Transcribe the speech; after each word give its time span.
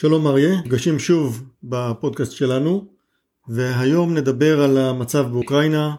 שלום 0.00 0.26
אריה, 0.26 0.60
נפגשים 0.60 0.98
שוב 0.98 1.44
בפודקאסט 1.62 2.32
שלנו 2.32 2.86
והיום 3.48 4.14
נדבר 4.14 4.60
על 4.60 4.78
המצב 4.78 5.26
באוקראינה, 5.30 5.94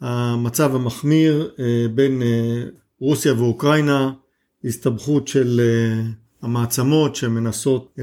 המצב 0.00 0.74
המחמיר 0.74 1.50
אה, 1.60 1.86
בין 1.94 2.22
אה, 2.22 2.62
רוסיה 3.00 3.32
ואוקראינה, 3.32 4.10
הסתבכות 4.64 5.28
של 5.28 5.60
אה, 5.60 6.02
המעצמות 6.42 7.16
שמנסות 7.16 7.94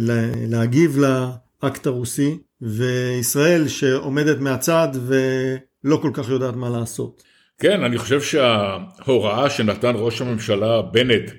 להגיב 0.49 0.97
לאקט 0.97 1.87
הרוסי 1.87 2.37
וישראל 2.61 3.67
שעומדת 3.67 4.39
מהצד 4.39 4.89
ולא 5.07 5.97
כל 5.97 6.11
כך 6.13 6.29
יודעת 6.29 6.55
מה 6.55 6.69
לעשות. 6.69 7.23
כן, 7.59 7.83
אני 7.83 7.97
חושב 7.97 8.21
שההוראה 8.21 9.49
שנתן 9.49 9.93
ראש 9.95 10.21
הממשלה 10.21 10.81
בנט 10.81 11.31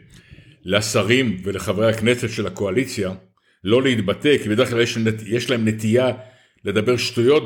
לשרים 0.64 1.36
ולחברי 1.45 1.91
הכנסת 1.91 2.30
של 2.30 2.46
הקואליציה 2.46 3.11
לא 3.67 3.83
להתבטא, 3.83 4.39
כי 4.43 4.48
בדרך 4.48 4.71
כלל 4.71 4.80
יש, 4.80 4.99
יש 5.27 5.51
להם 5.51 5.69
נטייה 5.69 6.11
לדבר 6.64 6.96
שטויות 6.96 7.43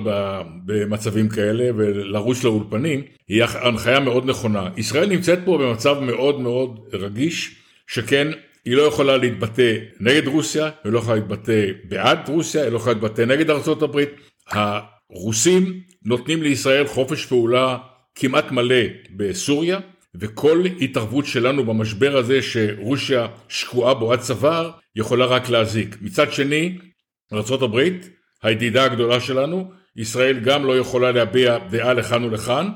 במצבים 0.67 1.29
כאלה 1.29 1.71
ולרוץ 1.77 2.45
לאולפנים, 2.45 3.03
היא 3.29 3.45
הנחיה 3.45 4.01
מאוד 4.01 4.27
נכונה. 4.27 4.69
ישראל 4.77 5.09
נמצאת 5.09 5.39
פה 5.45 5.59
במצב 5.59 5.99
מאוד 6.01 6.41
מאוד 6.41 6.80
רגיש, 6.93 7.57
שכן 7.87 8.29
היא 8.65 8.77
לא 8.77 8.83
יכולה 8.83 9.17
להתבטא 9.17 9.77
נגד 10.01 10.27
רוסיה, 10.27 10.71
היא 10.85 10.93
לא 10.93 10.99
יכולה 10.99 11.17
להתבטא 11.17 11.67
בעד 11.85 12.29
רוסיה, 12.29 12.63
היא 12.63 12.73
לא 12.73 12.77
יכולה 12.77 12.95
להתבטא 12.95 13.23
נגד 13.23 13.51
ארה"ב. 13.51 14.05
הרוסים 14.51 15.80
נותנים 16.05 16.43
לישראל 16.43 16.87
חופש 16.87 17.27
פעולה 17.27 17.77
כמעט 18.15 18.52
מלא 18.52 18.85
בסוריה, 19.16 19.79
וכל 20.15 20.65
התערבות 20.81 21.27
שלנו 21.27 21.65
במשבר 21.65 22.17
הזה 22.17 22.43
שרוסיה 22.43 23.27
שקועה 23.49 23.95
בו 23.95 24.13
עד 24.13 24.21
צוואר, 24.21 24.71
יכולה 24.97 25.25
רק 25.25 25.49
להזיק. 25.49 25.97
מצד 26.01 26.33
שני, 26.33 26.79
ארה"ב, 27.33 27.89
הידידה 28.43 28.85
הגדולה 28.85 29.21
שלנו, 29.21 29.71
ישראל 29.97 30.41
גם 30.41 30.65
לא 30.65 30.79
יכולה 30.79 31.13
להביע 31.13 31.59
דעה 31.71 31.95
לכאן 31.95 32.25
ולכאן, 32.25 32.69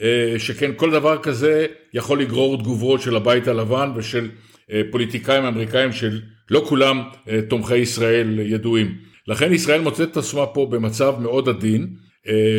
אה, 0.00 0.34
שכן 0.38 0.70
כל 0.76 0.90
דבר 0.90 1.18
כזה 1.22 1.66
יכול 1.94 2.20
לגרור 2.20 2.58
תגובות 2.58 3.00
של 3.00 3.16
הבית 3.16 3.48
הלבן 3.48 3.90
ושל 3.96 4.30
אה, 4.72 4.82
פוליטיקאים 4.90 5.44
אמריקאים 5.44 5.92
שלא 5.92 6.64
כולם 6.68 7.02
אה, 7.28 7.40
תומכי 7.48 7.76
ישראל 7.76 8.38
ידועים. 8.38 8.94
לכן 9.26 9.52
ישראל 9.52 9.80
מוצאת 9.80 10.10
את 10.12 10.16
עצמה 10.16 10.46
פה 10.46 10.66
במצב 10.70 11.14
מאוד 11.20 11.48
עדין, 11.48 11.88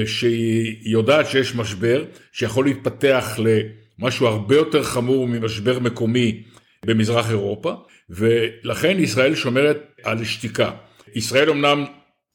שהיא 0.05 0.75
יודעת 0.81 1.27
שיש 1.27 1.55
משבר 1.55 2.03
שיכול 2.31 2.65
להתפתח 2.65 3.39
למשהו 4.01 4.27
הרבה 4.27 4.55
יותר 4.55 4.83
חמור 4.83 5.27
ממשבר 5.27 5.79
מקומי 5.79 6.43
במזרח 6.85 7.29
אירופה, 7.29 7.73
ולכן 8.09 8.97
ישראל 8.99 9.35
שומרת 9.35 9.77
על 10.03 10.23
שתיקה. 10.23 10.71
ישראל 11.15 11.49
אמנם 11.49 11.85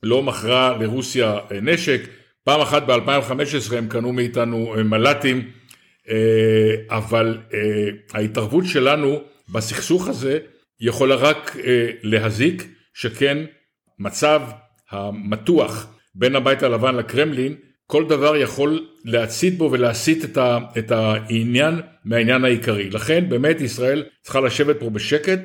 לא 0.03 0.23
מכרה 0.23 0.77
לרוסיה 0.81 1.39
נשק, 1.63 2.01
פעם 2.45 2.61
אחת 2.61 2.83
ב-2015 2.83 3.75
הם 3.77 3.89
קנו 3.89 4.13
מאיתנו 4.13 4.75
מל"טים, 4.85 5.51
אבל 6.89 7.39
ההתערבות 8.13 8.65
שלנו 8.67 9.21
בסכסוך 9.49 10.09
הזה 10.09 10.39
יכולה 10.81 11.15
רק 11.15 11.57
להזיק, 12.03 12.67
שכן 12.95 13.39
מצב 13.99 14.43
המתוח 14.91 15.87
בין 16.15 16.37
הבית 16.37 16.63
הלבן 16.63 16.95
לקרמלין, 16.95 17.55
כל 17.87 18.05
דבר 18.09 18.37
יכול 18.37 18.87
להצית 19.05 19.59
בו 19.59 19.69
ולהסיט 19.73 20.25
את, 20.25 20.37
ה, 20.37 20.59
את 20.79 20.91
העניין 20.91 21.81
מהעניין 22.05 22.45
העיקרי. 22.45 22.91
לכן 22.91 23.25
באמת 23.29 23.61
ישראל 23.61 24.05
צריכה 24.23 24.41
לשבת 24.41 24.81
פה 24.81 24.91
בשקט 24.91 25.41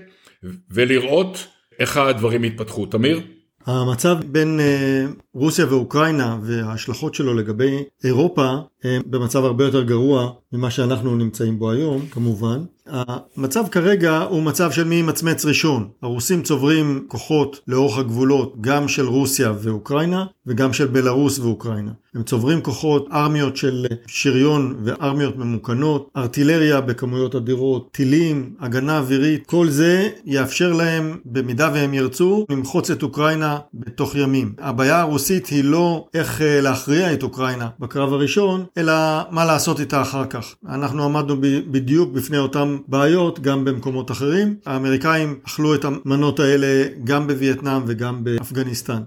ולראות 0.71 1.47
איך 1.79 1.97
הדברים 1.97 2.43
יתפתחו. 2.43 2.85
תמיר? 2.85 3.21
המצב 3.65 4.17
בין 4.25 4.59
אה, 4.59 5.05
רוסיה 5.33 5.65
ואוקראינה 5.69 6.37
וההשלכות 6.43 7.15
שלו 7.15 7.33
לגבי 7.33 7.83
אירופה 8.03 8.55
הם 8.83 9.01
במצב 9.05 9.45
הרבה 9.45 9.63
יותר 9.63 9.83
גרוע 9.83 10.31
ממה 10.53 10.71
שאנחנו 10.71 11.15
נמצאים 11.15 11.59
בו 11.59 11.71
היום 11.71 12.05
כמובן. 12.11 12.63
המצב 12.91 13.67
כרגע 13.67 14.17
הוא 14.17 14.43
מצב 14.43 14.71
של 14.71 14.83
מי 14.83 14.95
ימצמץ 14.95 15.45
ראשון. 15.45 15.87
הרוסים 16.01 16.41
צוברים 16.41 17.05
כוחות 17.07 17.59
לאורך 17.67 17.97
הגבולות 17.97 18.55
גם 18.61 18.87
של 18.87 19.07
רוסיה 19.07 19.53
ואוקראינה 19.61 20.25
וגם 20.47 20.73
של 20.73 20.87
בלארוס 20.87 21.39
ואוקראינה. 21.39 21.91
הם 22.15 22.23
צוברים 22.23 22.61
כוחות, 22.61 23.07
ארמיות 23.11 23.57
של 23.57 23.85
שריון 24.07 24.75
וארמיות 24.83 25.37
ממוכנות, 25.37 26.09
ארטילריה 26.17 26.81
בכמויות 26.81 27.35
אדירות, 27.35 27.89
טילים, 27.91 28.53
הגנה 28.59 28.97
אווירית, 28.97 29.47
כל 29.47 29.69
זה 29.69 30.09
יאפשר 30.25 30.73
להם, 30.73 31.17
במידה 31.25 31.69
והם 31.73 31.93
ירצו, 31.93 32.45
למחוץ 32.49 32.91
את 32.91 33.03
אוקראינה 33.03 33.59
בתוך 33.73 34.15
ימים. 34.15 34.53
הבעיה 34.59 34.99
הרוסית 34.99 35.47
היא 35.47 35.63
לא 35.63 36.07
איך 36.13 36.41
אה, 36.41 36.61
להכריע 36.61 37.13
את 37.13 37.23
אוקראינה 37.23 37.69
בקרב 37.79 38.13
הראשון, 38.13 38.65
אלא 38.77 38.93
מה 39.29 39.45
לעשות 39.45 39.79
איתה 39.79 40.01
אחר 40.01 40.25
כך. 40.25 40.55
אנחנו 40.69 41.03
עמדנו 41.03 41.35
בדיוק 41.71 42.11
בפני 42.11 42.37
אותם 42.37 42.77
בעיות 42.87 43.39
גם 43.39 43.65
במקומות 43.65 44.11
אחרים. 44.11 44.55
האמריקאים 44.65 45.39
אכלו 45.47 45.75
את 45.75 45.85
המנות 45.85 46.39
האלה 46.39 46.87
גם 47.03 47.27
בווייטנאם 47.27 47.81
וגם 47.87 48.23
באפגניסטן. 48.23 49.01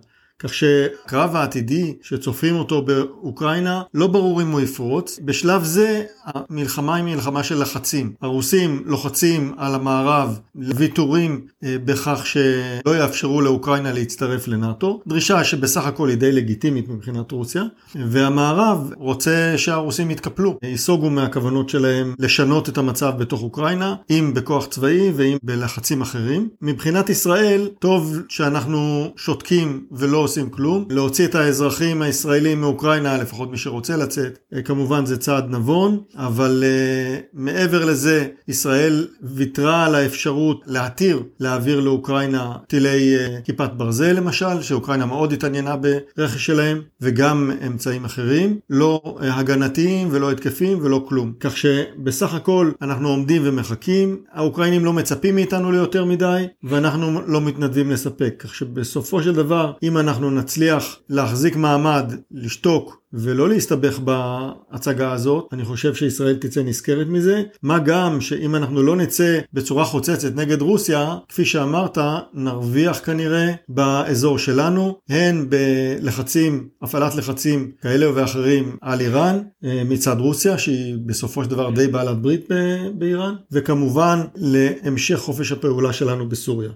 כך 0.45 0.55
שקרב 0.55 1.37
העתידי 1.37 1.95
שצופים 2.03 2.57
אותו 2.57 2.83
באוקראינה 2.83 3.83
לא 3.95 4.07
ברור 4.07 4.43
אם 4.43 4.51
הוא 4.51 4.61
יפרוץ. 4.61 5.21
בשלב 5.25 5.65
זה 5.65 6.03
המלחמה 6.25 6.95
היא 6.95 7.05
מלחמה 7.05 7.43
של 7.43 7.63
לחצים. 7.63 8.13
הרוסים 8.23 8.83
לוחצים 8.87 9.55
על 9.57 9.75
המערב 9.75 10.39
לוויתורים 10.55 11.41
אה, 11.65 11.77
בכך 11.85 12.27
שלא 12.27 12.97
יאפשרו 12.97 13.41
לאוקראינה 13.41 13.93
להצטרף 13.93 14.49
לנאטו, 14.49 15.01
דרישה 15.07 15.45
שבסך 15.45 15.87
הכל 15.87 16.09
היא 16.09 16.19
די 16.19 16.33
לגיטימית 16.33 16.89
מבחינת 16.89 17.33
רוסיה, 17.33 17.63
והמערב 17.95 18.91
רוצה 18.97 19.55
שהרוסים 19.57 20.11
יתקפלו, 20.11 20.59
ייסוגו 20.63 21.11
מהכוונות 21.11 21.69
שלהם 21.69 22.15
לשנות 22.19 22.69
את 22.69 22.79
המצב 22.79 23.13
בתוך 23.19 23.43
אוקראינה, 23.43 23.95
אם 24.11 24.33
בכוח 24.35 24.67
צבאי 24.67 25.13
ואם 25.17 25.37
בלחצים 25.43 26.03
אחרים. 26.03 26.49
מבחינת 26.63 27.09
ישראל, 27.09 27.69
טוב 27.79 28.17
שאנחנו 28.29 29.13
שותקים 29.17 29.87
ולא 29.93 30.27
עושים 30.35 30.51
כלום. 30.51 30.85
להוציא 30.91 31.25
את 31.25 31.35
האזרחים 31.35 32.03
הישראלים 32.03 32.61
מאוקראינה, 32.61 33.19
לפחות 33.19 33.51
מי 33.51 33.59
שרוצה 33.59 33.97
לצאת, 33.97 34.39
אה, 34.55 34.63
כמובן 34.63 35.07
זה 35.07 35.17
צעד 35.17 35.51
נבון, 35.51 35.99
אבל 36.17 36.65
uh, 36.65 37.23
מעבר 37.33 37.85
לזה, 37.85 38.29
ישראל 38.49 39.07
ויתרה 39.23 39.87
על 39.87 39.95
האפשרות 39.95 40.61
להתיר 40.67 41.23
להעביר 41.41 41.81
לאוקראינה 41.81 42.53
טילי 42.69 43.17
uh, 43.17 43.45
כיפת 43.45 43.71
ברזל 43.77 44.13
למשל, 44.13 44.63
שאוקראינה 44.63 45.07
מאוד 45.07 45.33
התעניינה 45.33 45.77
ברכש 46.17 46.47
שלהם, 46.47 46.81
וגם 47.01 47.51
אמצעים 47.67 48.05
אחרים, 48.05 48.59
לא 48.71 49.03
uh, 49.05 49.25
הגנתיים 49.25 50.09
ולא 50.11 50.31
התקפים 50.31 50.79
ולא 50.83 51.05
כלום. 51.09 51.33
כך 51.41 51.57
שבסך 51.57 52.35
הכל 52.35 52.71
אנחנו 52.83 53.09
עומדים 53.09 53.43
ומחכים, 53.45 54.17
האוקראינים 54.33 54.85
לא 54.85 54.93
מצפים 54.93 55.35
מאיתנו 55.35 55.73
ליותר 55.73 56.05
מדי, 56.05 56.47
ואנחנו 56.65 57.21
לא 57.27 57.41
מתנדבים 57.41 57.91
לספק. 57.91 58.35
כך 58.39 58.55
שבסופו 58.55 59.23
של 59.23 59.35
דבר, 59.35 59.73
אם 59.83 59.99
אנחנו 59.99 60.14
אנחנו 60.15 60.31
נצליח 60.31 60.99
להחזיק 61.09 61.57
מעמד, 61.57 62.13
לשתוק 62.31 63.03
ולא 63.13 63.49
להסתבך 63.49 63.99
בהצגה 63.99 65.13
הזאת, 65.13 65.49
אני 65.53 65.65
חושב 65.65 65.95
שישראל 65.95 66.37
תצא 66.37 66.63
נשכרת 66.63 67.07
מזה. 67.07 67.43
מה 67.63 67.79
גם 67.79 68.21
שאם 68.21 68.55
אנחנו 68.55 68.83
לא 68.83 68.97
נצא 68.97 69.41
בצורה 69.53 69.85
חוצצת 69.85 70.35
נגד 70.35 70.61
רוסיה, 70.61 71.17
כפי 71.29 71.45
שאמרת, 71.45 71.99
נרוויח 72.35 73.01
כנראה 73.05 73.53
באזור 73.69 74.39
שלנו, 74.39 74.99
הן 75.09 75.47
בלחצים, 75.49 76.69
הפעלת 76.83 77.15
לחצים 77.15 77.71
כאלה 77.83 78.07
ואחרים 78.15 78.77
על 78.81 79.01
איראן 79.01 79.39
אה, 79.65 79.83
מצד 79.85 80.17
רוסיה, 80.19 80.59
שהיא 80.59 80.97
בסופו 81.07 81.45
של 81.45 81.51
דבר 81.51 81.71
די 81.71 81.87
בעלת 81.87 82.23
ברית 82.23 82.49
באיראן, 82.95 83.35
וכמובן 83.53 84.21
להמשך 84.37 85.17
חופש 85.17 85.53
הפעולה 85.53 85.93
שלנו 85.93 86.29
בסוריה. 86.29 86.71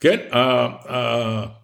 כן, 0.00 0.16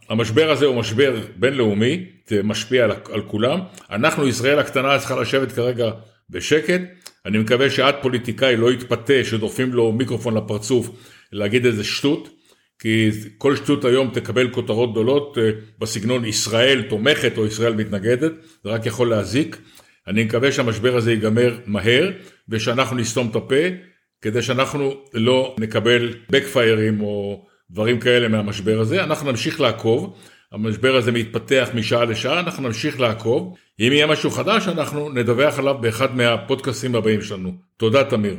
המשבר 0.09 0.51
הזה 0.51 0.67
הוא 0.67 0.77
משבר 0.77 1.21
בינלאומי, 1.37 2.07
משפיע 2.45 2.85
על, 2.85 2.91
על 3.13 3.23
כולם. 3.23 3.61
אנחנו, 3.91 4.29
ישראל 4.29 4.59
הקטנה, 4.59 4.99
צריכה 4.99 5.21
לשבת 5.21 5.53
כרגע 5.53 5.91
בשקט. 6.31 6.81
אני 7.27 7.39
מקווה 7.39 7.71
שעד 7.71 7.95
פוליטיקאי 8.03 8.57
לא 8.57 8.73
יתפתה 8.73 9.25
שדוחפים 9.25 9.73
לו 9.73 9.93
מיקרופון 9.93 10.37
לפרצוף 10.37 10.91
להגיד 11.33 11.67
איזה 11.67 11.85
שטות, 11.85 12.29
כי 12.79 13.11
כל 13.39 13.57
שטות 13.57 13.85
היום 13.85 14.11
תקבל 14.15 14.51
כותרות 14.51 14.93
גדולות 14.93 15.39
אה, 15.39 15.51
בסגנון 15.79 16.25
ישראל 16.25 16.83
תומכת 16.83 17.39
או 17.39 17.47
ישראל 17.47 17.75
מתנגדת, 17.75 18.33
זה 18.65 18.71
רק 18.71 18.87
יכול 18.87 19.11
להזיק. 19.11 19.57
אני 20.09 20.25
מקווה 20.25 20.53
שהמשבר 20.53 20.97
הזה 20.97 21.13
ייגמר 21.13 21.59
מהר 21.67 22.11
ושאנחנו 22.49 22.97
נסתום 22.97 23.29
את 23.31 23.37
הפה 23.37 23.55
כדי 24.23 24.43
שאנחנו 24.43 24.95
לא 25.15 25.57
נקבל 25.59 26.15
בקפיירים 26.31 27.01
או 27.01 27.47
דברים 27.71 28.01
כאלה 28.01 28.29
מהמשבר 28.29 28.81
הזה, 28.81 29.05
אנחנו 29.05 29.31
נמשיך 29.31 29.61
לעקוב, 29.61 30.17
המשבר 30.53 30.97
הזה 30.97 31.13
מתפתח 31.13 31.69
משעה 31.75 32.05
לשעה, 32.05 32.41
אנחנו 32.41 32.63
נמשיך 32.63 33.01
לעקוב, 33.01 33.57
אם 33.81 33.89
יהיה 33.93 34.07
משהו 34.07 34.31
חדש 34.31 34.69
אנחנו 34.69 35.11
נדווח 35.11 35.59
עליו 35.59 35.75
באחד 35.81 36.17
מהפודקאסים 36.17 36.95
הבאים 36.95 37.23
שלנו. 37.23 37.53
תודה 37.77 38.05
תמיר. 38.05 38.37